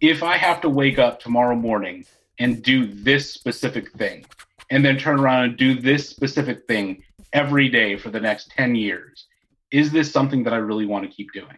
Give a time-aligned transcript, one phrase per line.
[0.00, 2.04] if I have to wake up tomorrow morning
[2.38, 4.24] and do this specific thing,
[4.70, 7.02] and then turn around and do this specific thing
[7.32, 9.26] every day for the next 10 years,
[9.70, 11.56] is this something that I really want to keep doing?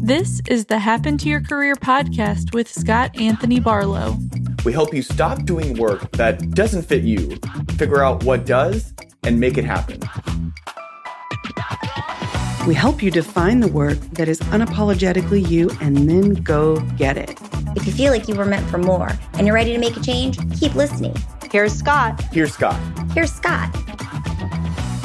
[0.00, 4.16] This is the Happen to Your Career podcast with Scott Anthony Barlow.
[4.64, 7.36] We help you stop doing work that doesn't fit you,
[7.76, 10.00] figure out what does, and make it happen.
[12.66, 17.38] We help you define the work that is unapologetically you and then go get it.
[17.76, 20.00] If you feel like you were meant for more and you're ready to make a
[20.00, 21.14] change, keep listening.
[21.48, 22.20] Here's Scott.
[22.32, 22.76] Here's Scott.
[23.12, 23.72] Here's Scott.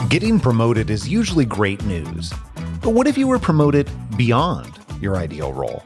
[0.10, 2.34] Getting promoted is usually great news.
[2.82, 5.84] But what if you were promoted beyond your ideal role?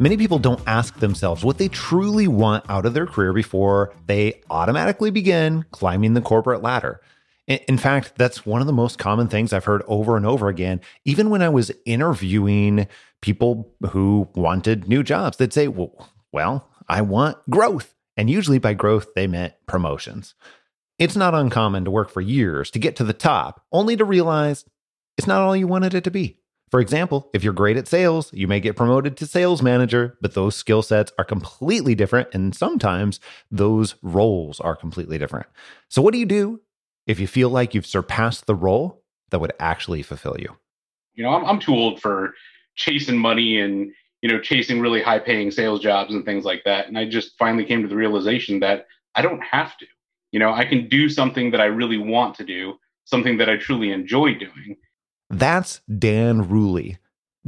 [0.00, 4.42] Many people don't ask themselves what they truly want out of their career before they
[4.50, 7.00] automatically begin climbing the corporate ladder.
[7.48, 10.80] In fact, that's one of the most common things I've heard over and over again.
[11.04, 12.86] Even when I was interviewing
[13.20, 17.94] people who wanted new jobs, they'd say, well, well, I want growth.
[18.16, 20.34] And usually by growth, they meant promotions.
[20.98, 24.64] It's not uncommon to work for years to get to the top, only to realize
[25.18, 26.38] it's not all you wanted it to be.
[26.70, 30.34] For example, if you're great at sales, you may get promoted to sales manager, but
[30.34, 32.28] those skill sets are completely different.
[32.32, 35.48] And sometimes those roles are completely different.
[35.88, 36.60] So, what do you do
[37.06, 40.56] if you feel like you've surpassed the role that would actually fulfill you?
[41.14, 42.34] You know, I'm, I'm too old for
[42.74, 46.88] chasing money and, you know, chasing really high paying sales jobs and things like that.
[46.88, 49.86] And I just finally came to the realization that I don't have to.
[50.30, 53.56] You know, I can do something that I really want to do, something that I
[53.56, 54.76] truly enjoy doing
[55.32, 56.98] that's Dan Rooley.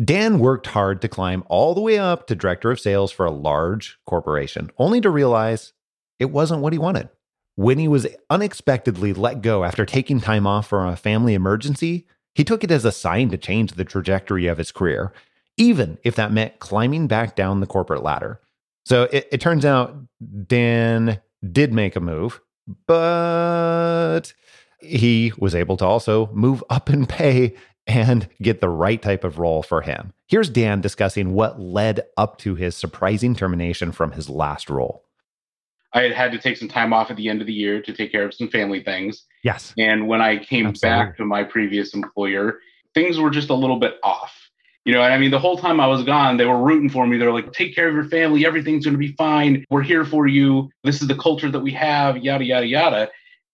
[0.02, 3.30] Dan worked hard to climb all the way up to director of sales for a
[3.30, 5.72] large corporation, only to realize
[6.19, 7.10] it wasn't what he wanted.
[7.56, 12.42] When he was unexpectedly let go after taking time off for a family emergency, he
[12.42, 15.12] took it as a sign to change the trajectory of his career,
[15.56, 18.41] even if that meant climbing back down the corporate ladder.
[18.84, 19.97] So it, it turns out
[20.48, 21.20] Dan
[21.53, 22.41] did make a move,
[22.87, 24.32] but
[24.81, 27.54] he was able to also move up in pay
[27.86, 30.12] and get the right type of role for him.
[30.26, 35.04] Here's Dan discussing what led up to his surprising termination from his last role.
[35.94, 37.93] I had had to take some time off at the end of the year to
[37.93, 39.25] take care of some family things.
[39.44, 39.72] Yes.
[39.78, 41.05] And when I came Absolutely.
[41.06, 42.59] back to my previous employer,
[42.94, 44.33] things were just a little bit off.
[44.84, 47.16] You know, I mean, the whole time I was gone, they were rooting for me.
[47.16, 48.44] They're like, take care of your family.
[48.44, 49.65] Everything's going to be fine.
[49.71, 50.69] We're here for you.
[50.83, 53.10] This is the culture that we have, yada, yada, yada.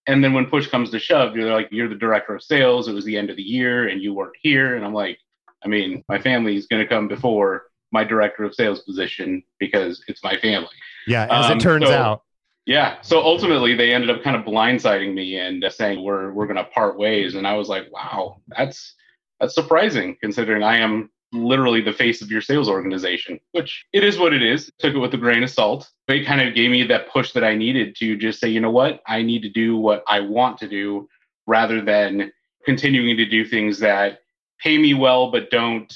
[0.07, 2.89] And then when push comes to shove, you're like, you're the director of sales.
[2.89, 4.75] It was the end of the year and you weren't here.
[4.75, 5.19] And I'm like,
[5.65, 10.03] I mean, my family is going to come before my director of sales position because
[10.09, 10.69] it's my family.
[11.07, 12.23] Yeah, as um, it turns so, out.
[12.71, 12.99] Yeah.
[13.03, 16.57] So ultimately, they ended up kind of blindsiding me and uh, saying we're we're going
[16.57, 17.35] to part ways.
[17.35, 18.95] And I was like, wow, that's
[19.41, 24.21] that's surprising considering I am literally the face of your sales organization, which it is
[24.21, 24.71] what it is.
[24.79, 25.91] Took it with a grain of salt.
[26.07, 28.61] But it kind of gave me that push that I needed to just say, you
[28.61, 31.09] know what, I need to do what I want to do
[31.49, 32.31] rather than
[32.65, 34.21] continuing to do things that
[34.61, 35.93] pay me well but don't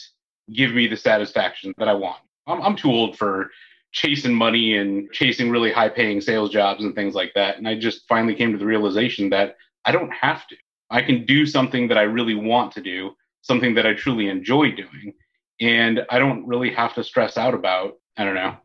[0.52, 2.18] give me the satisfaction that I want.
[2.48, 3.50] I'm, I'm too old for
[3.94, 7.56] chasing money and chasing really high paying sales jobs and things like that.
[7.56, 9.56] And I just finally came to the realization that
[9.86, 10.56] I don't have to.
[10.90, 14.72] I can do something that I really want to do, something that I truly enjoy
[14.72, 15.14] doing
[15.60, 18.56] and I don't really have to stress out about I don't know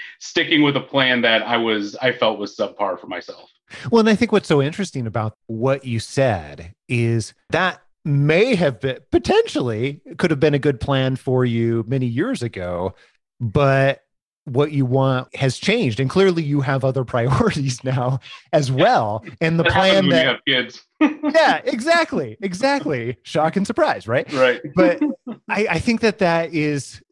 [0.20, 3.50] sticking with a plan that I was I felt was subpar for myself.
[3.90, 8.80] Well, and I think what's so interesting about what you said is that may have
[8.80, 12.94] been potentially could have been a good plan for you many years ago,
[13.40, 14.02] but
[14.46, 16.00] what you want has changed.
[16.00, 18.20] And clearly you have other priorities now
[18.52, 19.24] as well.
[19.40, 20.82] And the plan that have kids?
[21.00, 23.18] Yeah exactly exactly.
[23.22, 24.30] Shock and surprise right?
[24.32, 24.60] Right.
[24.74, 25.02] But
[25.48, 27.02] I, I think that that is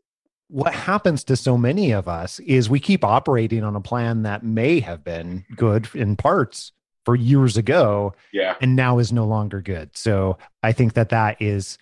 [0.48, 4.42] what happens to so many of us is we keep operating on a plan that
[4.42, 6.72] may have been good in parts
[7.04, 8.54] for years ago yeah.
[8.62, 9.96] and now is no longer good.
[9.96, 11.76] So i think that that is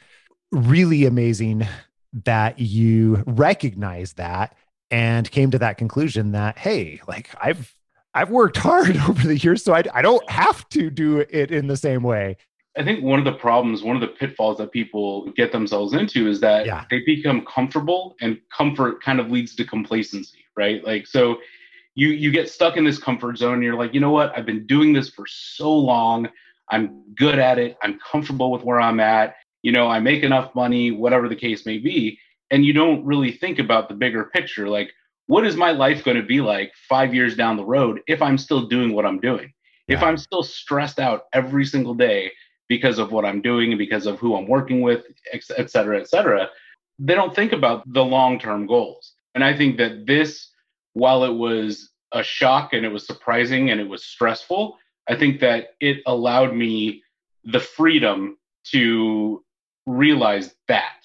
[0.50, 1.66] really amazing
[2.24, 4.56] that you recognize that
[4.92, 7.74] and came to that conclusion that hey like i've
[8.14, 11.66] i've worked hard over the years so I, I don't have to do it in
[11.66, 12.36] the same way.
[12.76, 16.28] I think one of the problems one of the pitfalls that people get themselves into
[16.28, 16.84] is that yeah.
[16.90, 20.84] they become comfortable and comfort kind of leads to complacency right?
[20.84, 21.38] Like so
[21.94, 24.36] you you get stuck in this comfort zone and you're like you know what?
[24.36, 26.28] I've been doing this for so long.
[26.70, 27.76] I'm good at it.
[27.82, 29.36] I'm comfortable with where i'm at.
[29.62, 32.18] You know i make enough money whatever the case may be
[32.52, 34.92] and you don't really think about the bigger picture like
[35.26, 38.38] what is my life going to be like five years down the road if i'm
[38.38, 39.52] still doing what i'm doing
[39.88, 39.96] yeah.
[39.96, 42.30] if i'm still stressed out every single day
[42.72, 46.08] because of what I'm doing and because of who I'm working with, et cetera, et
[46.08, 46.48] cetera.
[46.98, 49.12] They don't think about the long term goals.
[49.34, 50.48] And I think that this,
[50.94, 55.40] while it was a shock and it was surprising and it was stressful, I think
[55.40, 57.02] that it allowed me
[57.44, 58.38] the freedom
[58.70, 59.44] to
[59.84, 61.01] realize that.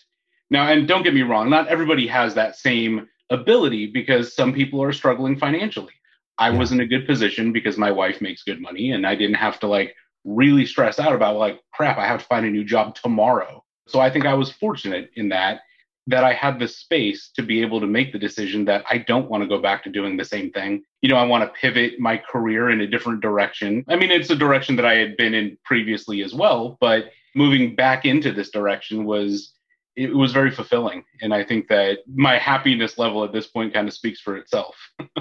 [0.50, 4.82] Now, and don't get me wrong, not everybody has that same ability because some people
[4.82, 5.94] are struggling financially.
[6.38, 6.58] I yeah.
[6.58, 9.60] was in a good position because my wife makes good money and I didn't have
[9.62, 12.96] to like really stress out about like crap, I have to find a new job
[12.96, 13.64] tomorrow.
[13.88, 15.62] So I think I was fortunate in that
[16.10, 19.30] that I had the space to be able to make the decision that I don't
[19.30, 20.84] want to go back to doing the same thing.
[21.02, 23.84] You know, I want to pivot my career in a different direction.
[23.90, 27.76] I mean, it's a direction that I had been in previously as well, but moving
[27.76, 29.54] back into this direction was
[29.98, 31.04] it was very fulfilling.
[31.22, 34.76] And i think that my happiness level at this point kind of speaks for itself.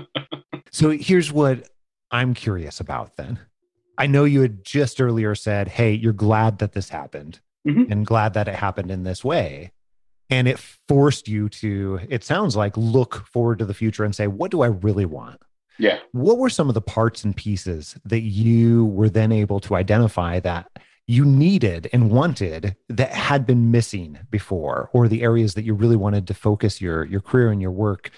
[0.72, 1.70] So here's what
[2.10, 3.38] i'm curious about then.
[3.96, 7.90] I know you had just earlier said hey you're glad that this happened mm-hmm.
[7.90, 9.72] and glad that it happened in this way.
[10.28, 10.58] And it
[10.88, 14.60] forced you to it sounds like look forward to the future and say what do
[14.60, 15.40] i really want?
[15.78, 16.00] Yeah.
[16.12, 20.40] What were some of the parts and pieces that you were then able to identify
[20.40, 20.70] that
[21.06, 25.96] you needed and wanted that had been missing before or the areas that you really
[25.96, 28.10] wanted to focus your your career and your work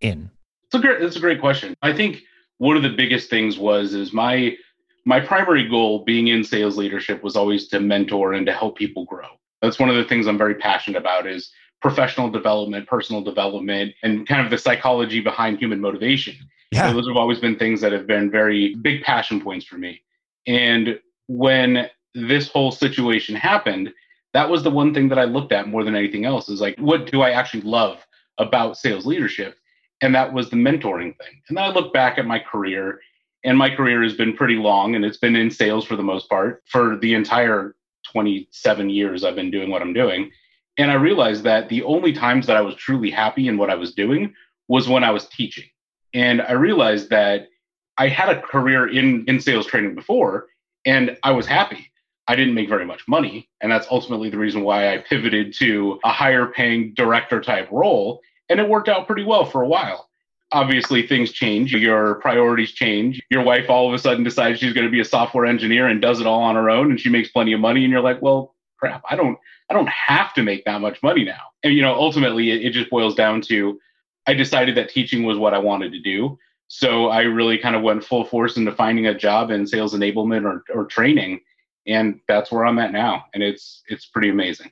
[0.00, 0.30] in?
[0.66, 1.76] It's a great that's a great question.
[1.82, 2.22] I think
[2.58, 4.56] one of the biggest things was is my
[5.04, 9.04] my primary goal being in sales leadership was always to mentor and to help people
[9.04, 9.28] grow.
[9.62, 11.50] That's one of the things i'm very passionate about is
[11.80, 16.34] professional development personal development and kind of the psychology behind human motivation.
[16.72, 16.88] Yeah.
[16.88, 20.02] So those have always been things that have been very big passion points for me.
[20.46, 20.98] And
[21.28, 23.92] when this whole situation happened,
[24.32, 26.78] that was the one thing that I looked at more than anything else is like,
[26.78, 28.04] what do I actually love
[28.38, 29.56] about sales leadership?
[30.00, 31.42] And that was the mentoring thing.
[31.48, 33.00] And then I look back at my career,
[33.44, 36.28] and my career has been pretty long, and it's been in sales for the most
[36.28, 37.76] part for the entire
[38.12, 40.30] 27 years I've been doing what I'm doing.
[40.78, 43.76] And I realized that the only times that I was truly happy in what I
[43.76, 44.34] was doing
[44.68, 45.64] was when I was teaching.
[46.12, 47.48] And I realized that
[47.96, 50.48] I had a career in, in sales training before,
[50.84, 51.90] and I was happy.
[52.26, 53.48] I didn't make very much money.
[53.60, 58.20] And that's ultimately the reason why I pivoted to a higher paying director type role.
[58.48, 60.08] And it worked out pretty well for a while.
[60.52, 63.20] Obviously, things change, your priorities change.
[63.30, 66.00] Your wife all of a sudden decides she's going to be a software engineer and
[66.00, 67.82] does it all on her own and she makes plenty of money.
[67.84, 69.38] And you're like, well, crap, I don't
[69.70, 71.40] I don't have to make that much money now.
[71.62, 73.80] And you know, ultimately it, it just boils down to
[74.26, 76.38] I decided that teaching was what I wanted to do.
[76.68, 80.44] So I really kind of went full force into finding a job in sales enablement
[80.44, 81.40] or, or training
[81.86, 84.70] and that's where I'm at now, and it's it's pretty amazing.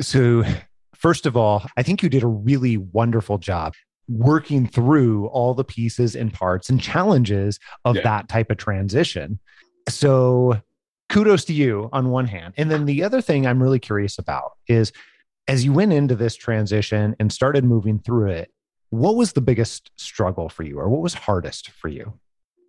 [0.00, 0.44] So,
[0.94, 3.74] first of all, I think you did a really wonderful job
[4.08, 8.02] working through all the pieces and parts and challenges of yeah.
[8.02, 9.38] that type of transition.
[9.88, 10.60] So,
[11.08, 12.54] kudos to you on one hand.
[12.56, 14.92] And then the other thing I'm really curious about is
[15.46, 18.50] as you went into this transition and started moving through it,
[18.90, 22.14] what was the biggest struggle for you or what was hardest for you?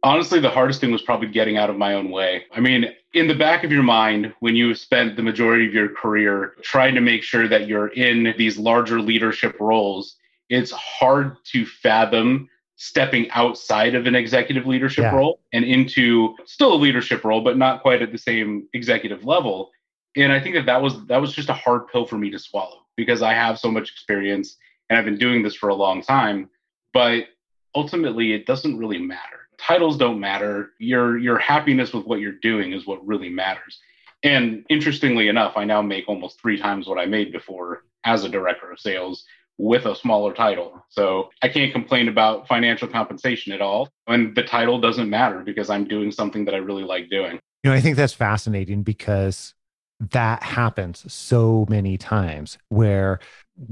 [0.06, 2.44] honestly, the hardest thing was probably getting out of my own way.
[2.53, 2.86] I mean,
[3.16, 6.94] in the back of your mind, when you spent the majority of your career trying
[6.96, 10.18] to make sure that you're in these larger leadership roles,
[10.50, 15.16] it's hard to fathom stepping outside of an executive leadership yeah.
[15.16, 19.72] role and into still a leadership role, but not quite at the same executive level.
[20.18, 22.40] And I think that that was that was just a hard pill for me to
[22.40, 24.57] swallow because I have so much experience
[24.90, 26.50] and I've been doing this for a long time.
[26.94, 27.28] But
[27.76, 30.71] ultimately, it doesn't really matter titles don't matter.
[30.80, 33.80] Your your happiness with what you're doing is what really matters.
[34.24, 38.30] And interestingly enough, I now make almost three times what I made before as a
[38.30, 39.24] director of sales
[39.57, 40.83] with a smaller title.
[40.90, 43.90] So I can't complain about financial compensation at all.
[44.07, 47.40] And the title doesn't matter because I'm doing something that I really like doing.
[47.64, 49.54] You know, I think that's fascinating because
[50.00, 53.19] that happens so many times where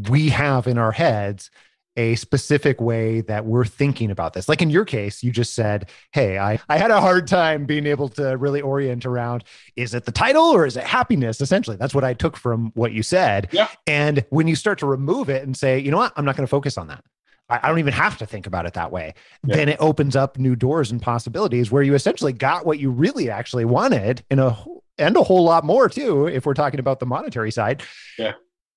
[0.09, 1.51] we have in our heads
[1.95, 4.49] a specific way that we're thinking about this.
[4.49, 7.85] Like in your case, you just said, Hey, I, I had a hard time being
[7.85, 9.43] able to really orient around
[9.75, 11.41] is it the title or is it happiness?
[11.41, 13.49] Essentially, that's what I took from what you said.
[13.51, 13.69] Yeah.
[13.85, 16.45] And when you start to remove it and say, you know what, I'm not going
[16.45, 17.03] to focus on that.
[17.49, 19.13] I, I, don't even have to think about it that way.
[19.45, 19.55] Yeah.
[19.55, 23.29] Then it opens up new doors and possibilities where you essentially got what you really
[23.29, 24.57] actually wanted in a
[24.97, 27.83] and a whole lot more too, if we're talking about the monetary side.
[28.17, 28.33] Yeah.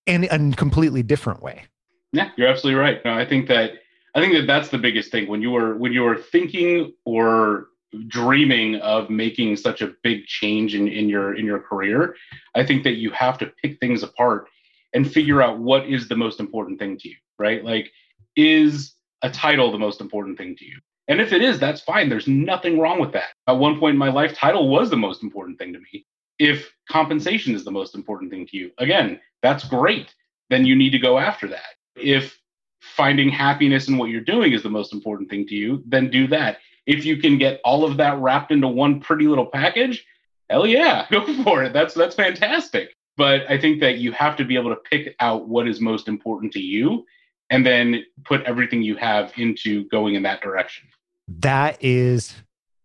[0.06, 1.64] In a completely different way.
[2.12, 3.04] Yeah, you're absolutely right.
[3.04, 3.72] No, I think that
[4.14, 7.68] I think that that's the biggest thing when you were when you were thinking or
[8.08, 12.16] dreaming of making such a big change in, in your in your career.
[12.54, 14.48] I think that you have to pick things apart
[14.94, 17.64] and figure out what is the most important thing to you, right?
[17.64, 17.90] Like,
[18.36, 20.78] is a title the most important thing to you?
[21.08, 22.08] And if it is, that's fine.
[22.08, 23.30] There's nothing wrong with that.
[23.46, 26.04] At one point in my life, title was the most important thing to me.
[26.38, 30.14] If compensation is the most important thing to you, again, that's great.
[30.50, 31.75] Then you need to go after that.
[31.96, 32.38] If
[32.80, 36.26] finding happiness in what you're doing is the most important thing to you, then do
[36.28, 36.58] that.
[36.86, 40.06] If you can get all of that wrapped into one pretty little package,
[40.48, 41.72] hell yeah, go for it.
[41.72, 42.94] That's that's fantastic.
[43.16, 46.06] But I think that you have to be able to pick out what is most
[46.06, 47.04] important to you
[47.48, 50.88] and then put everything you have into going in that direction.
[51.28, 52.34] That is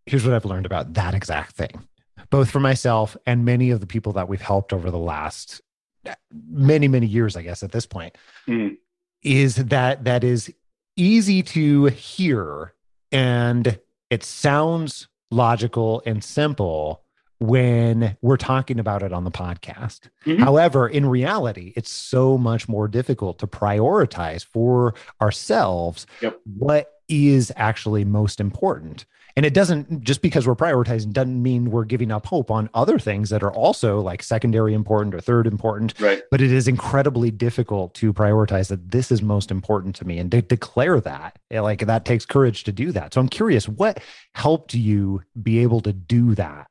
[0.06, 1.88] here's what I've learned about that exact thing.
[2.30, 5.62] Both for myself and many of the people that we've helped over the last
[6.50, 8.18] many many years I guess at this point.
[8.48, 8.78] Mm
[9.24, 10.54] is that that is
[10.96, 12.74] easy to hear
[13.12, 17.04] and it sounds logical and simple
[17.40, 20.10] when we're talking about it on the podcast.
[20.26, 20.44] Mm-hmm.
[20.44, 26.40] However, in reality, it's so much more difficult to prioritize for ourselves yep.
[26.46, 29.06] what is actually most important.
[29.36, 33.00] And it doesn't just because we're prioritizing doesn't mean we're giving up hope on other
[33.00, 36.00] things that are also like secondary important or third important.
[36.00, 36.22] Right.
[36.32, 40.32] But it is incredibly difficult to prioritize that this is most important to me and
[40.32, 41.40] to declare that.
[41.50, 43.14] Eh, like that takes courage to do that.
[43.14, 44.02] So I'm curious, what
[44.36, 46.68] helped you be able to do that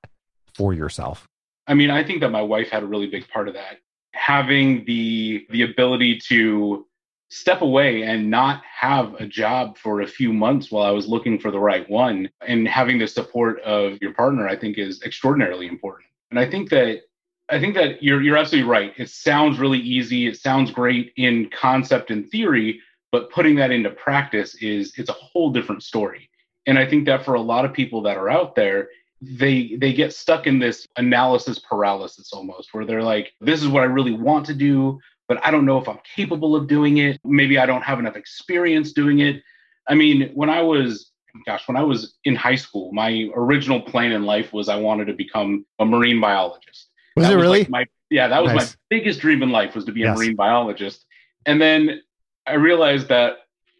[0.54, 1.26] for yourself?
[1.66, 3.78] I mean, I think that my wife had a really big part of that.
[4.12, 6.86] Having the the ability to
[7.30, 11.38] step away and not have a job for a few months while I was looking
[11.38, 12.28] for the right one.
[12.46, 16.08] And having the support of your partner, I think, is extraordinarily important.
[16.30, 17.02] And I think that
[17.48, 18.92] I think that you're you're absolutely right.
[18.96, 20.26] It sounds really easy.
[20.26, 22.80] It sounds great in concept and theory,
[23.12, 26.28] but putting that into practice is it's a whole different story.
[26.66, 28.88] And I think that for a lot of people that are out there,
[29.20, 33.82] they they get stuck in this analysis paralysis almost where they're like this is what
[33.82, 34.98] i really want to do
[35.30, 37.20] but I don't know if I'm capable of doing it.
[37.22, 39.44] Maybe I don't have enough experience doing it.
[39.88, 41.12] I mean, when I was,
[41.46, 45.04] gosh, when I was in high school, my original plan in life was I wanted
[45.04, 46.88] to become a marine biologist.
[47.14, 47.60] Was that it was really?
[47.60, 48.72] Like my, yeah, that was nice.
[48.72, 50.16] my biggest dream in life was to be yes.
[50.16, 51.06] a marine biologist.
[51.46, 52.02] And then
[52.44, 53.34] I realized that,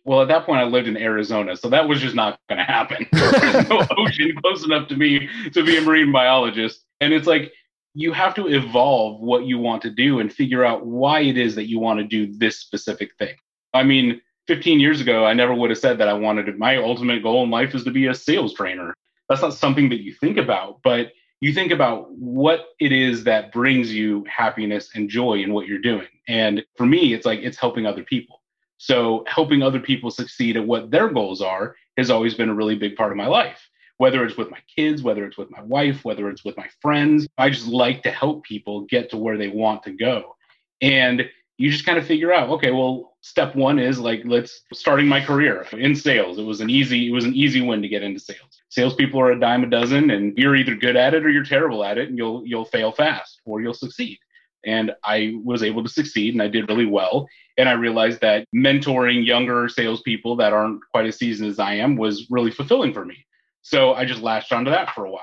[0.04, 2.64] well, at that point I lived in Arizona, so that was just not going to
[2.64, 3.09] happen.
[3.12, 6.85] There's no ocean close enough to me to be a marine biologist.
[7.00, 7.52] And it's like,
[7.95, 11.55] you have to evolve what you want to do and figure out why it is
[11.57, 13.35] that you want to do this specific thing.
[13.75, 16.77] I mean, 15 years ago, I never would have said that I wanted to, my
[16.77, 18.95] ultimate goal in life is to be a sales trainer.
[19.29, 23.53] That's not something that you think about, but you think about what it is that
[23.53, 26.09] brings you happiness and joy in what you're doing.
[26.29, 28.43] And for me, it's like it's helping other people.
[28.79, 32.77] So helping other people succeed at what their goals are has always been a really
[32.77, 33.70] big part of my life
[34.00, 37.28] whether it's with my kids, whether it's with my wife, whether it's with my friends.
[37.37, 40.37] I just like to help people get to where they want to go.
[40.80, 41.28] And
[41.59, 45.23] you just kind of figure out, okay, well, step one is like let's starting my
[45.23, 46.38] career in sales.
[46.38, 48.62] It was an easy, it was an easy win to get into sales.
[48.71, 51.85] Salespeople are a dime a dozen, and you're either good at it or you're terrible
[51.85, 54.19] at it, and you'll you'll fail fast or you'll succeed.
[54.64, 57.28] And I was able to succeed, and I did really well.
[57.59, 61.97] And I realized that mentoring younger salespeople that aren't quite as seasoned as I am
[61.97, 63.26] was really fulfilling for me.
[63.62, 65.23] So I just latched onto that for a while.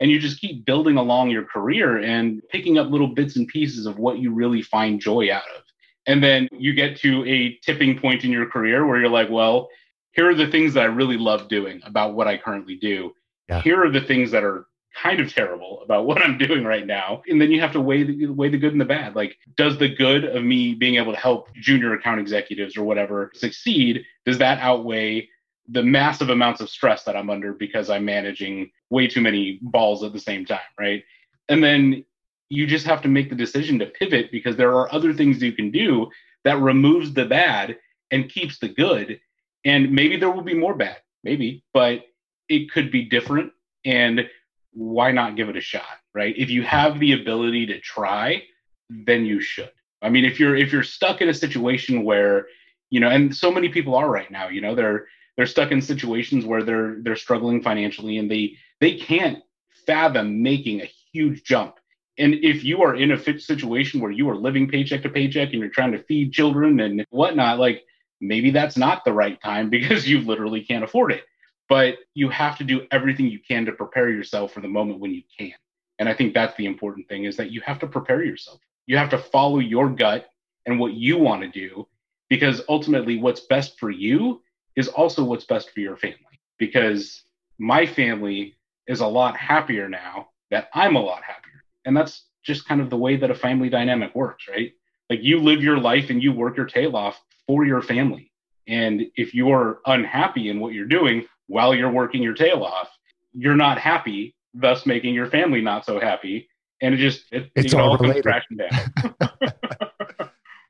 [0.00, 3.84] And you just keep building along your career and picking up little bits and pieces
[3.86, 5.62] of what you really find joy out of.
[6.06, 9.68] And then you get to a tipping point in your career where you're like, well,
[10.12, 13.12] here are the things that I really love doing about what I currently do.
[13.48, 13.60] Yeah.
[13.60, 14.66] Here are the things that are
[15.02, 17.22] kind of terrible about what I'm doing right now.
[17.28, 19.16] And then you have to weigh the weigh the good and the bad.
[19.16, 23.30] Like, does the good of me being able to help junior account executives or whatever
[23.34, 24.04] succeed?
[24.24, 25.28] Does that outweigh
[25.68, 30.02] the massive amounts of stress that I'm under because I'm managing way too many balls
[30.02, 31.04] at the same time, right?
[31.48, 32.04] And then
[32.48, 35.52] you just have to make the decision to pivot because there are other things you
[35.52, 36.08] can do
[36.44, 37.76] that removes the bad
[38.10, 39.20] and keeps the good.
[39.64, 42.00] And maybe there will be more bad, maybe, but
[42.48, 43.52] it could be different.
[43.84, 44.28] And
[44.72, 45.82] why not give it a shot,
[46.14, 46.34] right?
[46.38, 48.44] If you have the ability to try,
[48.88, 49.70] then you should.
[50.00, 52.46] I mean, if you're if you're stuck in a situation where,
[52.90, 55.06] you know, and so many people are right now, you know, they're
[55.38, 59.38] they're stuck in situations where they're they're struggling financially and they they can't
[59.86, 61.76] fathom making a huge jump.
[62.18, 65.60] And if you are in a situation where you are living paycheck to paycheck and
[65.60, 67.84] you're trying to feed children and whatnot like
[68.20, 71.22] maybe that's not the right time because you literally can't afford it.
[71.68, 75.14] But you have to do everything you can to prepare yourself for the moment when
[75.14, 75.54] you can.
[76.00, 78.58] And i think that's the important thing is that you have to prepare yourself.
[78.86, 80.26] You have to follow your gut
[80.66, 81.86] and what you want to do
[82.28, 84.42] because ultimately what's best for you
[84.78, 87.24] is also what's best for your family because
[87.58, 88.56] my family
[88.86, 91.64] is a lot happier now that I'm a lot happier.
[91.84, 94.72] And that's just kind of the way that a family dynamic works, right?
[95.10, 98.30] Like you live your life and you work your tail off for your family.
[98.68, 102.88] And if you're unhappy in what you're doing while you're working your tail off,
[103.32, 106.48] you're not happy, thus making your family not so happy.
[106.80, 109.14] and it just it, It's it all all comes crashing down.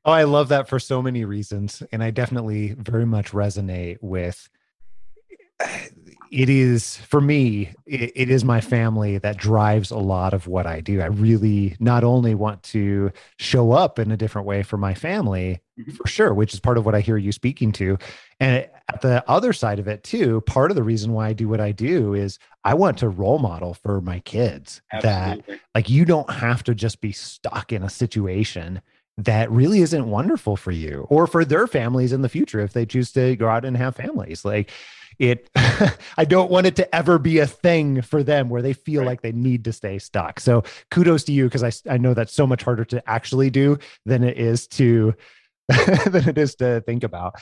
[0.08, 1.82] Oh, I love that for so many reasons.
[1.92, 4.48] And I definitely very much resonate with
[6.30, 10.66] it is for me, it, it is my family that drives a lot of what
[10.66, 11.02] I do.
[11.02, 15.60] I really not only want to show up in a different way for my family,
[15.78, 15.94] Mhm.
[15.94, 17.98] for sure, which is part of what I hear you speaking to.
[18.40, 21.48] And at the other side of it, too, part of the reason why I do
[21.48, 25.40] what I do is I want to role model for my kids that
[25.74, 28.80] like you don't have to just be stuck in a situation
[29.18, 32.86] that really isn't wonderful for you or for their families in the future if they
[32.86, 34.44] choose to go out and have families.
[34.44, 34.70] Like
[35.18, 35.50] it
[36.16, 39.08] i don't want it to ever be a thing for them where they feel Right.
[39.08, 40.38] like they need to stay stuck.
[40.38, 43.78] So kudos to you because I, I know that's so much harder to actually do
[44.06, 45.14] than it is to
[45.68, 47.34] than it is to think about.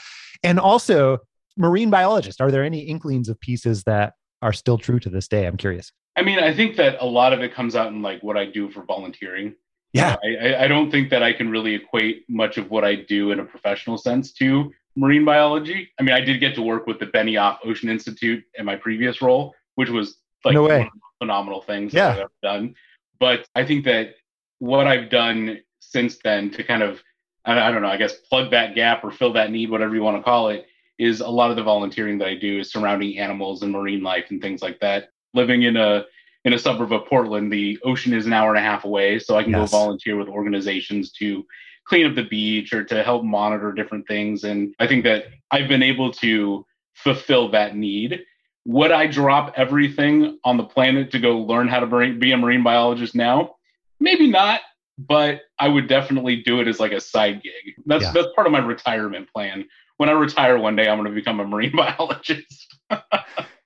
[0.43, 1.19] And also
[1.55, 5.45] marine biologist are there any inklings of pieces that are still true to this day?
[5.45, 5.91] I'm curious.
[6.15, 8.45] I mean, I think that a lot of it comes out in like what I
[8.45, 9.53] do for volunteering.
[9.93, 12.95] Yeah I, I, I don't think that I can really equate much of what I
[12.95, 15.89] do in a professional sense to marine biology.
[15.99, 19.21] I mean, I did get to work with the Benioff Ocean Institute in my previous
[19.21, 20.79] role, which was like No way.
[20.79, 22.15] one of the phenomenal things Yeah.
[22.15, 22.75] that I've done.
[23.19, 24.15] But I think that
[24.59, 27.01] what I've done since then to kind of,
[27.45, 30.17] I don't know, I guess plug that gap or fill that need, whatever you want
[30.17, 30.65] to call it,
[30.97, 34.25] is a lot of the volunteering that I do is surrounding animals and marine life
[34.31, 35.09] and things like that.
[35.35, 36.05] Living in a
[36.47, 39.35] in a suburb of Portland, the ocean is an hour and a half away, so
[39.37, 39.69] I can Yes.
[39.69, 41.45] go volunteer with organizations to
[41.85, 44.45] clean up the beach or to help monitor different things.
[44.45, 48.23] And I think that I've been able to fulfill that need.
[48.65, 52.63] Would I drop everything on the planet to go learn how to be a marine
[52.63, 53.55] biologist now?
[53.99, 54.61] Maybe not,
[54.97, 57.75] but I would definitely do it as like a side gig.
[57.85, 58.11] That's Yeah.
[58.13, 59.67] that's part of my retirement plan.
[59.97, 62.73] When I retire one day, I'm going to become a marine biologist.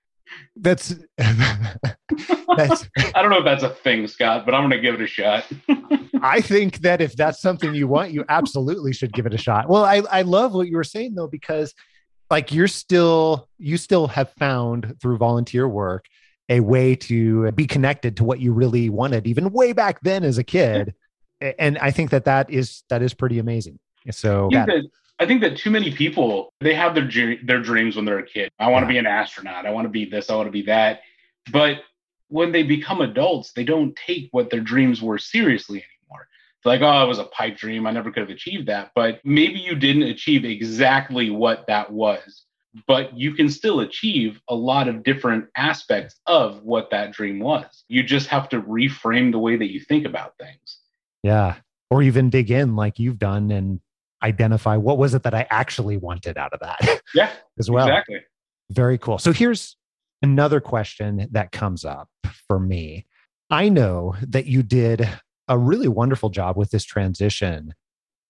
[0.62, 4.96] that's that's I don't know if that's a thing, Scott, but I'm going to give
[4.96, 5.46] it a shot.
[6.22, 9.68] I think that if that's something you want, you absolutely should give it a shot.
[9.68, 11.74] Well, I, I love what you were saying though, because
[12.30, 16.06] like you're still, you still have found through volunteer work
[16.48, 20.38] a way to be connected to what you really wanted, even way back then as
[20.38, 20.94] a kid.
[21.58, 23.80] And I think that that is, that is pretty amazing.
[24.12, 24.84] So think, that,
[25.22, 27.08] I think that too many people they have their
[27.44, 28.50] their dreams when they're a kid.
[28.58, 29.68] I want to be an astronaut.
[29.68, 30.32] I want to be this.
[30.32, 31.02] I want to be that.
[31.52, 31.84] But
[32.30, 36.28] when they become adults, they don't take what their dreams were seriously anymore.
[36.58, 37.86] It's like, oh, it was a pipe dream.
[37.86, 38.94] I never could have achieved that.
[38.96, 42.46] But maybe you didn't achieve exactly what that was.
[42.88, 47.84] But you can still achieve a lot of different aspects of what that dream was.
[47.90, 50.80] You just have to reframe the way that you think about things.
[51.22, 51.58] yeah.
[51.92, 53.82] Or even dig in like you've done and
[54.24, 57.88] identify what was it that I actually wanted out of that Yeah, as well.
[57.88, 58.20] exactly.
[58.70, 59.18] Very cool.
[59.18, 59.76] So here's
[60.22, 62.10] another question that comes up
[62.48, 63.06] for me.
[63.50, 65.08] I know that you did
[65.48, 67.74] a really wonderful job with this transition,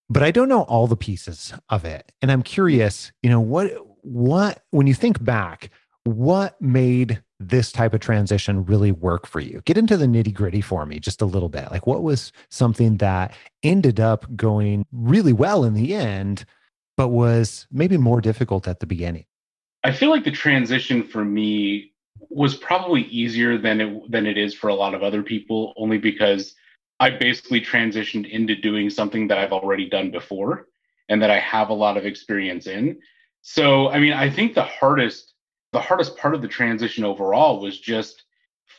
[0.10, 2.12] but I don't know all the pieces of it.
[2.22, 3.72] And I'm curious, you know, what
[4.04, 5.70] what when you think back,
[6.06, 9.62] what made this type of transition really work for you?
[9.66, 11.72] Get into the nitty-gritty for me just a little bit.
[11.72, 16.46] Like what was something that ended up going really well in the end,
[16.98, 19.26] but was maybe more difficult at the beginning?
[19.84, 21.94] I feel like the transition for me
[22.30, 25.98] was probably easier than it than it is for a lot of other people, only
[25.98, 26.54] because
[27.00, 30.68] I basically transitioned into doing something that I've already done before
[31.10, 33.00] and that I have a lot of experience in.
[33.42, 35.31] So, I mean, I think the hardest
[35.74, 38.24] the hardest part of the transition overall was just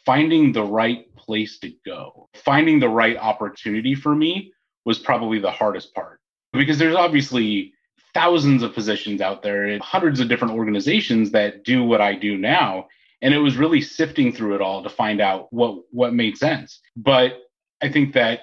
[0.05, 2.29] finding the right place to go.
[2.35, 4.53] Finding the right opportunity for me
[4.85, 6.21] was probably the hardest part
[6.53, 7.73] because there's obviously
[8.15, 12.89] thousands of positions out there hundreds of different organizations that do what I do now
[13.23, 16.81] and it was really sifting through it all to find out what what made sense
[16.97, 17.39] but
[17.81, 18.41] I think that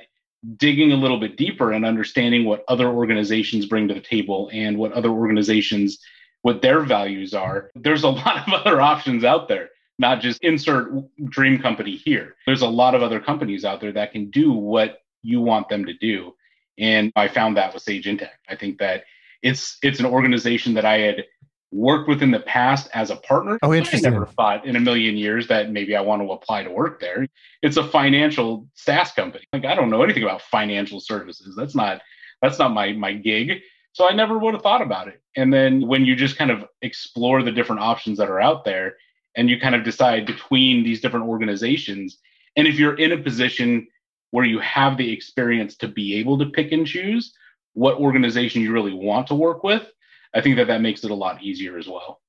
[0.55, 4.77] digging a little bit deeper and understanding what other organizations bring to the table and
[4.77, 5.99] what other organizations
[6.41, 10.91] what their values are there's a lot of other options out there not just insert
[11.25, 14.99] dream company here there's a lot of other companies out there that can do what
[15.21, 16.33] you want them to do
[16.77, 19.03] and i found that with Sage Intacct i think that
[19.41, 21.25] it's it's an organization that i had
[21.71, 24.07] worked with in the past as a partner Oh, interesting.
[24.07, 26.99] I never thought in a million years that maybe i want to apply to work
[26.99, 27.27] there
[27.61, 29.43] it's a financial SaaS company.
[29.51, 31.55] Like I don't know anything about financial services.
[31.55, 32.01] That's not
[32.41, 33.61] that's not my my gig.
[33.99, 35.21] So I never would have thought about it.
[35.35, 38.95] And then when you just kind of explore the different options that are out there
[39.35, 42.17] and you kind of decide between these different organizations
[42.55, 43.85] and if you're in a position
[44.31, 47.33] where you have the experience to be able to pick and choose
[47.73, 49.91] what organization you really want to work with,
[50.33, 52.21] I think that that makes it a lot easier as well.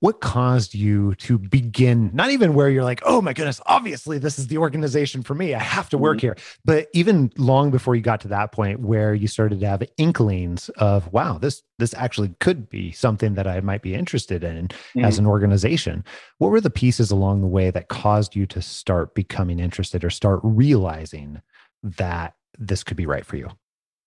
[0.00, 4.38] What caused you to begin, not even where you're like, oh my goodness, obviously this
[4.38, 5.54] is the organization for me.
[5.54, 6.26] I have to work mm-hmm.
[6.26, 6.36] here.
[6.64, 10.68] But even long before you got to that point where you started to have inklings
[10.70, 15.04] of, wow, this this actually could be something that I might be interested in mm-hmm.
[15.04, 16.04] as an organization.
[16.38, 20.10] What were the pieces along the way that caused you to start becoming interested or
[20.10, 21.42] start realizing
[21.82, 23.50] that this could be right for you?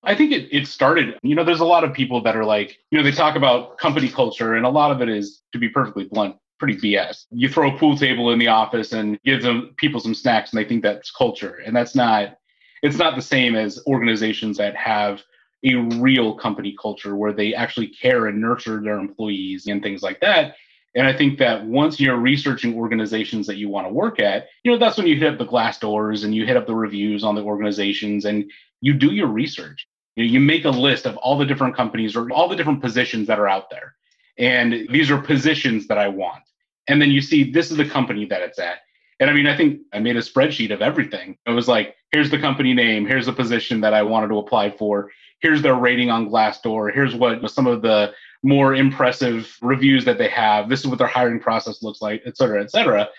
[0.07, 2.79] I think it, it started, you know, there's a lot of people that are like,
[2.91, 5.67] you know, they talk about company culture, and a lot of it is, to be
[5.67, 7.25] perfectly blunt, pretty BS.
[7.29, 10.59] You throw a pool table in the office and give them people some snacks, and
[10.59, 11.61] they think that's culture.
[11.65, 12.37] And that's not,
[12.81, 15.21] it's not the same as organizations that have
[15.65, 20.21] a real company culture where they actually care and nurture their employees and things like
[20.21, 20.55] that.
[20.95, 24.71] And I think that once you're researching organizations that you want to work at, you
[24.71, 27.35] know, that's when you hit up the Glassdoors and you hit up the reviews on
[27.35, 29.85] the organizations and you do your research.
[30.17, 32.81] You, know, you make a list of all the different companies or all the different
[32.81, 33.95] positions that are out there.
[34.37, 36.43] And these are positions that I want.
[36.87, 38.79] And then you see this is the company that it's at.
[39.19, 41.37] And I mean, I think I made a spreadsheet of everything.
[41.45, 44.71] It was like, here's the company name, here's the position that I wanted to apply
[44.71, 50.17] for, here's their rating on Glassdoor, here's what some of the more impressive reviews that
[50.17, 53.09] they have, this is what their hiring process looks like, et cetera, et cetera.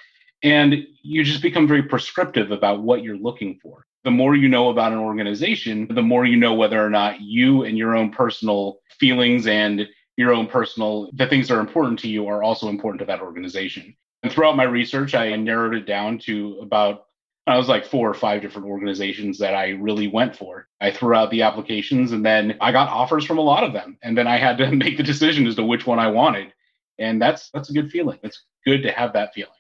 [0.43, 4.69] And you just become very prescriptive about what you're looking for the more you know
[4.69, 8.81] about an organization, the more you know whether or not you and your own personal
[8.99, 13.01] feelings and your own personal, the things that are important to you are also important
[13.01, 13.97] to that organization.
[14.23, 17.05] And throughout my research, I narrowed it down to about,
[17.47, 20.69] I was like four or five different organizations that I really went for.
[20.81, 23.97] I threw out the applications and then I got offers from a lot of them.
[24.03, 26.53] And then I had to make the decision as to which one I wanted.
[26.99, 28.19] And that's that's a good feeling.
[28.25, 29.53] It's good to have that feeling.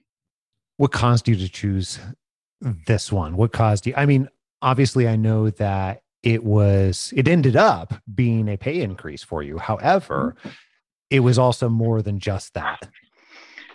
[0.76, 2.00] What caused you to choose
[2.60, 3.36] this one?
[3.36, 3.94] What caused you?
[3.96, 4.28] I mean,
[4.62, 9.58] obviously, I know that it was, it ended up being a pay increase for you.
[9.58, 10.48] However, mm-hmm.
[11.10, 12.88] it was also more than just that.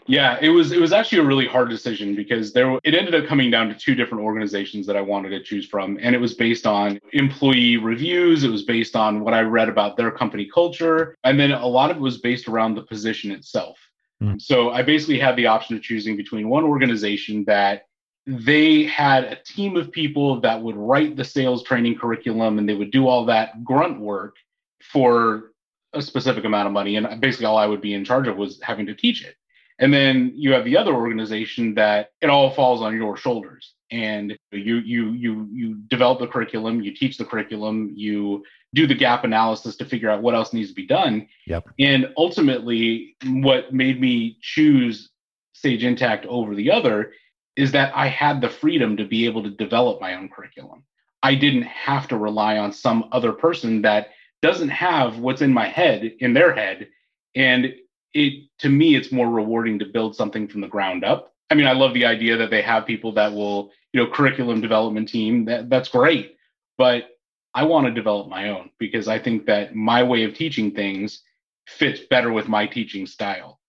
[0.06, 3.26] Yeah, it was it was actually a really hard decision because there it ended up
[3.26, 6.34] coming down to two different organizations that I wanted to choose from and it was
[6.34, 11.16] based on employee reviews, it was based on what I read about their company culture,
[11.24, 13.78] and then a lot of it was based around the position itself.
[14.22, 14.42] Mm.
[14.42, 17.84] So I basically had the option of choosing between one organization that
[18.26, 22.74] they had a team of people that would write the sales training curriculum and they
[22.74, 24.36] would do all that grunt work
[24.82, 25.52] for
[25.94, 26.96] a specific amount of money.
[26.96, 29.36] And basically, all I would be in charge of was having to teach it.
[29.80, 33.74] And then you have the other organization that it all falls on your shoulders.
[33.92, 38.96] And you you you you develop the curriculum, you teach the curriculum, you do the
[38.96, 41.28] gap analysis to figure out what else needs to be done.
[41.46, 41.70] Yep.
[41.80, 45.10] And ultimately, what made me choose
[45.54, 47.12] Sage Intacct over the other
[47.56, 50.84] is that I had the freedom to be able to develop my own curriculum.
[51.22, 54.10] I didn't have to rely on some other person that
[54.42, 56.90] doesn't have what's in my head in their head.
[57.36, 57.74] And
[58.14, 61.34] it to me, it's more rewarding to build something from the ground up.
[61.50, 64.62] I mean, I love the idea that they have people that will, you know, curriculum
[64.62, 65.46] development team.
[65.46, 66.36] That that's great.
[66.78, 67.06] But
[67.54, 71.22] I want to develop my own because I think that my way of teaching things
[71.68, 73.60] fits better with my teaching style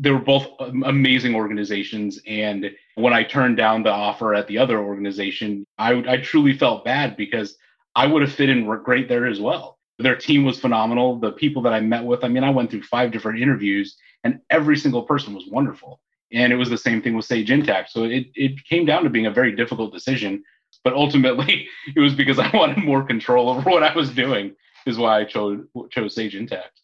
[0.00, 2.18] they were both um, amazing organizations.
[2.26, 6.86] And when I turned down the offer at the other organization, I, I truly felt
[6.86, 7.56] bad because
[7.94, 9.78] I would have fit in great there as well.
[9.98, 11.18] Their team was phenomenal.
[11.18, 14.40] The people that I met with, I mean, I went through five different interviews and
[14.48, 16.00] every single person was wonderful.
[16.32, 17.88] And it was the same thing with Sage Intacct.
[17.88, 20.42] So it, it came down to being a very difficult decision.
[20.82, 24.54] But ultimately, it was because I wanted more control over what I was doing,
[24.86, 25.60] is why I chose,
[25.90, 26.80] chose Sage Intacct.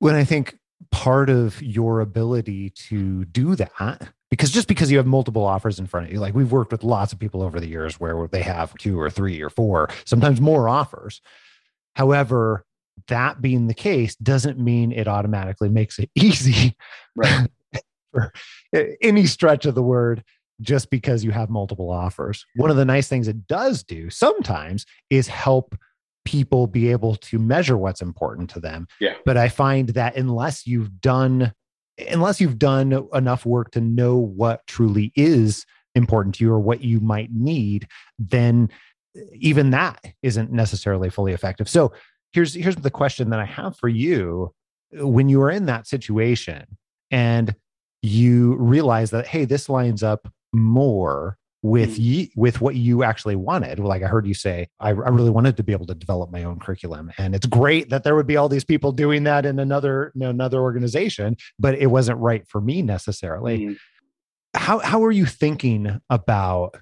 [0.00, 0.58] When I think
[0.90, 5.86] part of your ability to do that because just because you have multiple offers in
[5.86, 8.42] front of you like we've worked with lots of people over the years where they
[8.42, 11.20] have two or three or four sometimes more offers.
[11.94, 12.64] However
[13.08, 16.76] that being the case doesn't mean it automatically makes it easy
[17.16, 17.48] right.
[18.12, 18.32] for
[19.02, 20.22] any stretch of the word
[20.60, 22.46] just because you have multiple offers.
[22.54, 25.76] One of the nice things it does do sometimes is help
[26.24, 28.86] people be able to measure what's important to them.
[29.00, 29.14] Yeah.
[29.24, 31.52] But I find that unless you've done
[32.10, 36.80] unless you've done enough work to know what truly is important to you or what
[36.80, 37.86] you might need,
[38.18, 38.68] then
[39.32, 41.68] even that isn't necessarily fully effective.
[41.68, 41.92] So
[42.32, 44.52] here's here's the question that I have for you
[44.92, 46.64] when you are in that situation
[47.10, 47.54] and
[48.02, 52.30] you realize that hey this lines up more with mm.
[52.36, 55.62] with what you actually wanted like i heard you say I, I, really wanted to
[55.62, 58.50] be able to develop my own curriculum and it's great that there would be all
[58.50, 62.60] these people doing that in another you know, another organization but it wasn't right for
[62.60, 63.76] me necessarily mm.
[64.52, 66.76] how how are you thinking about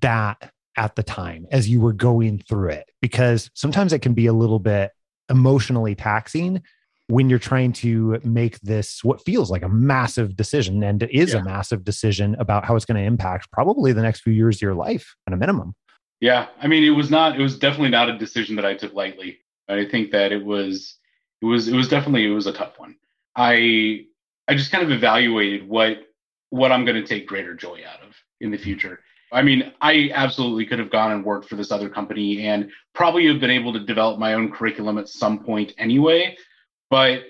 [0.00, 4.26] that at the time as you were going through it because sometimes it can be
[4.26, 4.90] a little bit
[5.30, 6.60] emotionally taxing
[7.08, 11.32] when you're trying to make this what feels like a massive decision and it is
[11.32, 11.40] Yeah.
[11.40, 14.62] a massive decision about how it's going to impact probably the next few years of
[14.62, 15.74] your life at a minimum.
[16.20, 17.38] Yeah, I mean, it was not.
[17.38, 19.38] It was definitely not a decision that I took lightly.
[19.68, 20.96] I think that it was.
[21.42, 21.68] It was.
[21.68, 22.26] It was definitely.
[22.26, 22.96] It was a tough one.
[23.36, 24.06] I.
[24.48, 25.98] I just kind of evaluated what
[26.50, 28.64] what I'm going to take greater joy out of in the mm-hmm.
[28.64, 29.00] future.
[29.32, 33.26] I mean, I absolutely could have gone and worked for this other company and probably
[33.26, 36.36] have been able to develop my own curriculum at some point anyway.
[36.90, 37.24] But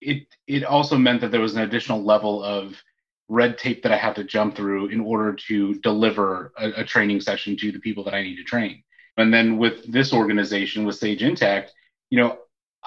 [0.00, 2.82] it it also meant that there was an additional level of
[3.28, 7.20] red tape that I have to jump through in order to deliver a, a training
[7.20, 8.82] session to the people that I need to train.
[9.16, 11.68] And then with this organization, with Sage Intacct,
[12.10, 12.38] you know,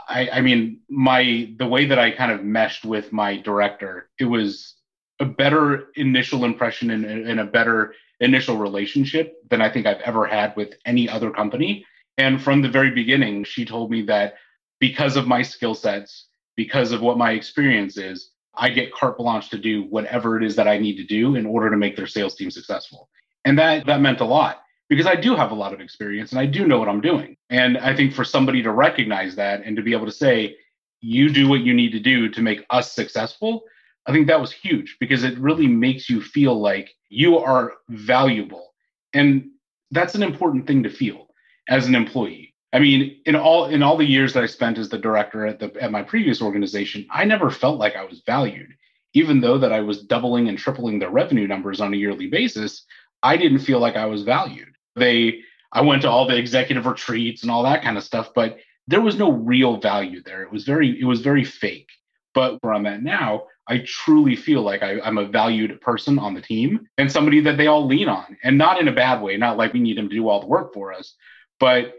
[0.10, 4.26] I, I mean, my the way that I kind of meshed with my director, it
[4.26, 4.76] was
[5.20, 10.26] a better initial impression and, and a better initial relationship than I think I've ever
[10.26, 11.86] had with any other company.
[12.18, 14.36] And from the very beginning, she told me that
[14.84, 19.50] because of my skill sets, because of what my experience is, I get carte blanche
[19.52, 22.06] to do whatever it is that I need to do in order to make their
[22.06, 23.10] sales team successful.
[23.46, 26.40] And that that meant a lot because I do have a lot of experience and
[26.42, 27.38] I do know what I'm doing.
[27.50, 30.58] And I think for somebody to recognize that and to be able to say,
[31.00, 33.64] you do what you need to do to make us successful,
[34.06, 38.74] I think that was huge because it really makes you feel like you are valuable.
[39.14, 39.46] And
[39.92, 41.28] that's an important thing to feel
[41.70, 42.53] as an employee.
[42.74, 45.60] I mean, in all in all the years that I spent as the director at
[45.60, 48.74] the at my previous organization, I never felt like I was valued.
[49.14, 52.84] Even though that I was doubling and tripling their revenue numbers on a yearly basis,
[53.22, 54.74] I didn't feel like I was valued.
[54.96, 58.58] They I went to all the executive retreats and all that kind of stuff, but
[58.88, 60.42] there was no real value there.
[60.42, 61.90] It was very it was very fake.
[62.34, 66.34] But where I'm at now, I truly feel like I, I'm a valued person on
[66.34, 69.38] the team and somebody that they all lean on, and not in a bad way,
[69.38, 71.16] not like we need them to do all the work for us,
[71.60, 71.94] but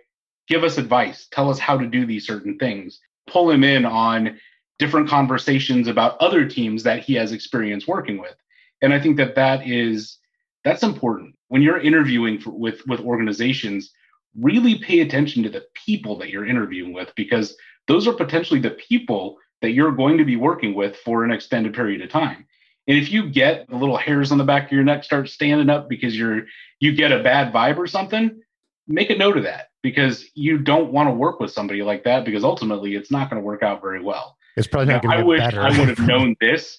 [0.48, 4.38] give us advice, tell us how to do these certain things, pull him in on
[4.78, 8.35] different conversations about other teams that he has experience working with.
[8.83, 10.18] And I think that that is
[10.64, 13.92] that's important when you're interviewing for, with with organizations.
[14.37, 18.70] Really pay attention to the people that you're interviewing with because those are potentially the
[18.70, 22.44] people that you're going to be working with for an extended period of time.
[22.88, 25.70] And if you get the little hairs on the back of your neck start standing
[25.70, 26.42] up because you're
[26.80, 28.42] you get a bad vibe or something,
[28.88, 32.25] make a note of that because you don't want to work with somebody like that
[32.25, 34.38] because ultimately it's not going to work out very well.
[34.57, 35.61] It's probably not going I to get wish better.
[35.61, 36.79] I would have known this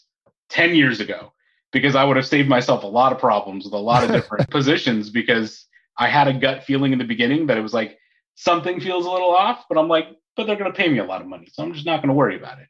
[0.49, 1.31] 10 years ago
[1.71, 4.49] because I would have saved myself a lot of problems with a lot of different
[4.49, 5.67] positions because
[5.99, 7.99] I had a gut feeling in the beginning that it was like
[8.33, 11.05] something feels a little off, but I'm like, but they're going to pay me a
[11.05, 11.47] lot of money.
[11.53, 12.67] So I'm just not going to worry about it.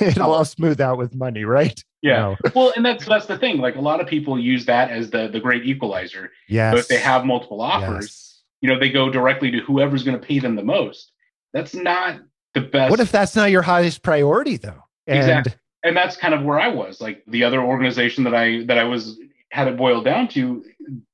[0.02, 1.78] It'll all smooth out with money, right?
[2.00, 2.36] Yeah.
[2.42, 2.50] No.
[2.54, 3.58] Well, and that's that's the thing.
[3.58, 6.30] Like a lot of people use that as the the great equalizer.
[6.48, 6.72] Yes.
[6.72, 8.33] But if they have multiple offers, Yes.
[8.64, 11.12] You know, they go directly to whoever's going to pay them the most.
[11.52, 12.22] That's not
[12.54, 12.90] the best.
[12.90, 14.82] What if that's not your highest priority, though?
[15.06, 15.52] And Exactly.
[15.82, 16.98] and that's kind of where I was.
[16.98, 19.18] Like the other organization that I that I was
[19.50, 20.64] had it boiled down to,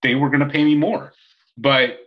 [0.00, 1.12] they were going to pay me more,
[1.58, 1.98] but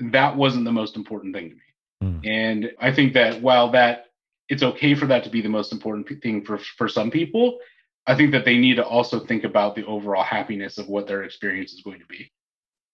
[0.00, 1.62] that wasn't the most important thing to me.
[2.02, 2.28] Hmm.
[2.28, 4.06] And I think that while that
[4.48, 7.60] it's okay for that to be the most important thing for for some people,
[8.08, 11.22] I think that they need to also think about the overall happiness of what their
[11.22, 12.32] experience is going to be.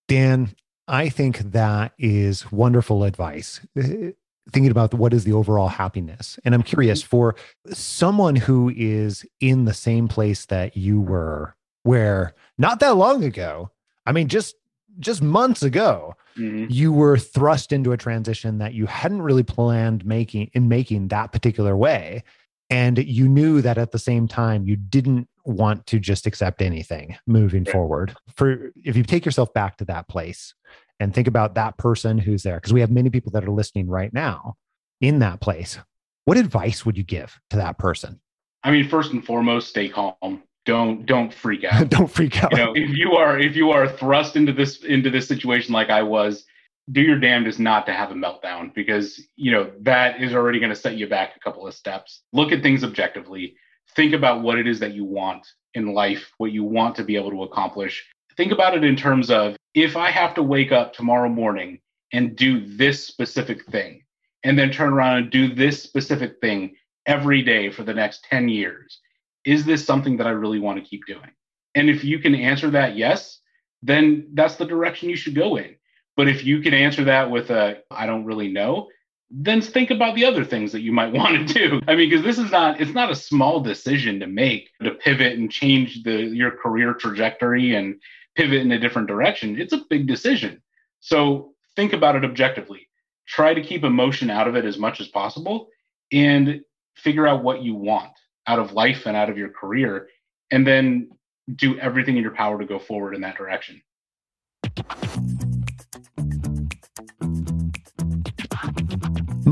[0.07, 0.55] Dan,
[0.87, 3.61] I think that is wonderful advice.
[3.79, 4.11] Uh,
[4.53, 6.39] Thinking about what is the overall happiness.
[6.45, 7.35] And I'm curious for
[7.73, 13.71] someone who is in the same place that you were, where not that long ago,
[14.05, 14.55] I mean, just
[15.01, 16.67] just months ago, Mhm.
[16.71, 21.33] you were thrust into a transition that you hadn't really planned making in making that
[21.33, 22.23] particular way
[22.71, 27.17] and you knew that at the same time you didn't want to just accept anything
[27.27, 27.73] moving Right.
[27.73, 30.55] forward for if you take yourself back to that place
[31.01, 33.89] and think about that person who's there because we have many people that are listening
[33.89, 34.55] right now
[35.01, 35.79] in that place
[36.25, 38.21] what advice would you give to that person
[38.67, 40.43] I mean, first and foremost, stay calm.
[40.65, 41.87] Don't don't freak out.
[41.91, 45.11] don't freak out you know if you are if you are thrust into this into
[45.11, 46.47] this situation like i was
[46.93, 50.71] do your damnedest not to have a meltdown because you know that is already going
[50.71, 53.57] to set you back a couple of steps look at things objectively
[53.97, 57.17] think about what it is that you want in life what you want to be
[57.17, 58.05] able to accomplish
[58.37, 61.81] think about it in terms of if i have to wake up tomorrow morning
[62.13, 64.03] and do this specific thing
[64.45, 66.75] and then turn around and do this specific thing
[67.07, 69.01] every day for the next 10 years
[69.45, 71.31] is this something that I really want to keep doing?
[71.75, 73.41] And if you can answer that yes,
[73.83, 75.77] then that's the direction you should go in.
[76.17, 78.89] But if you can answer that with a I don't really know,
[79.31, 81.81] then think about the other things that you might want to do.
[81.89, 85.39] I mean, because this is not it's not a small decision to make to pivot
[85.39, 88.01] and change the your career trajectory and
[88.37, 89.61] pivot in a different direction.
[89.61, 90.63] It's a big decision.
[91.01, 92.89] So think about it objectively.
[93.27, 95.69] Try to keep emotion out of it as much as possible
[96.13, 96.61] and
[96.97, 98.13] figure out what you want
[98.47, 100.09] out of life and out of your career,
[100.51, 101.11] and then
[101.57, 103.83] do everything in your power to go forward in that direction.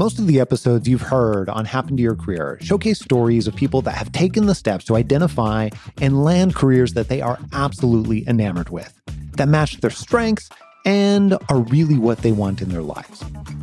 [0.03, 3.83] Most of the episodes you've heard on Happen to Your Career showcase stories of people
[3.83, 5.69] that have taken the steps to identify
[6.01, 9.01] and land careers that they are absolutely enamored with,
[9.37, 10.51] that match their strengths
[10.85, 13.23] and are really what they want in their lives.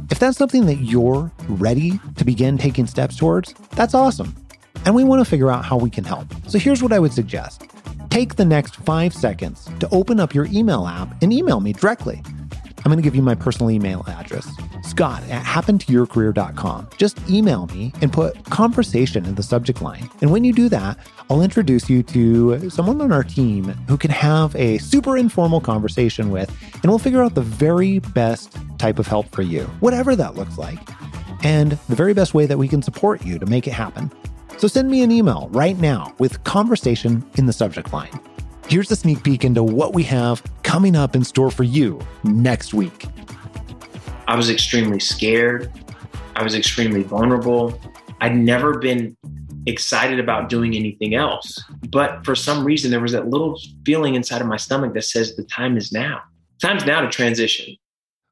[0.10, 4.34] If that's something that you're ready to begin taking steps towards, that's awesome.
[4.86, 6.26] And we want to figure out how we can help.
[6.48, 7.66] So here's what I would suggest
[8.12, 12.24] take the next five seconds to open up your email app and email me directly.
[12.80, 14.50] I'm going to give you my personal email address,
[14.84, 16.90] scott at happentoyourcareer.com.
[16.98, 20.10] Just email me and put conversation in the subject line.
[20.22, 20.98] And when you do that,
[21.30, 26.32] I'll introduce you to someone on our team who can have a super informal conversation
[26.32, 30.36] with, and we'll figure out the very best type of help for you, whatever that
[30.36, 30.80] looks like,
[31.44, 34.12] and the very best way that we can support you to make it happen.
[34.58, 38.20] So send me an email right now with conversation in the subject line.
[38.70, 42.72] Here's a sneak peek into what we have coming up in store for you next
[42.72, 43.08] week.
[44.28, 45.72] I was extremely scared.
[46.36, 47.82] I was extremely vulnerable.
[48.22, 49.18] I'd never been
[49.66, 51.60] excited about doing anything else.
[51.90, 55.36] But for some reason, there was that little feeling inside of my stomach that says
[55.36, 56.22] the time is now.
[56.62, 57.76] Time's now to transition.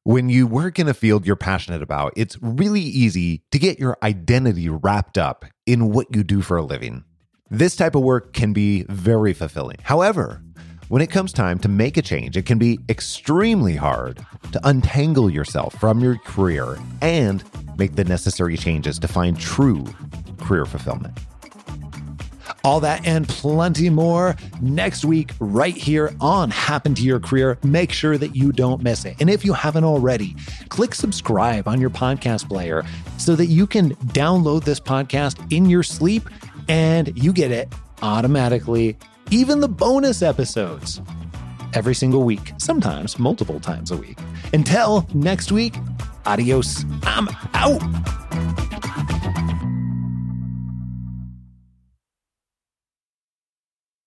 [0.04, 3.98] When you work in a field you're passionate about, it's really easy to get your
[4.04, 7.02] identity wrapped up in what you do for a living.
[7.50, 9.78] This type of work can be very fulfilling.
[9.82, 10.42] However,
[10.88, 15.30] when it comes time to make a change, it can be extremely hard to untangle
[15.30, 17.42] yourself from your career and
[17.78, 19.86] make the necessary changes to find true
[20.38, 21.18] career fulfillment.
[22.64, 27.56] All that and plenty more next week, right here on Happen to Your Career.
[27.62, 29.16] Make sure that you don't miss it.
[29.20, 30.36] And if you haven't already,
[30.68, 32.84] click subscribe on your podcast player
[33.16, 36.28] so that you can download this podcast in your sleep
[36.68, 38.96] and you get it automatically,
[39.30, 41.00] even the bonus episodes
[41.74, 44.18] every single week, sometimes multiple times a week.
[44.52, 45.74] Until next week,
[46.26, 46.84] adios.
[47.02, 47.82] I'm out.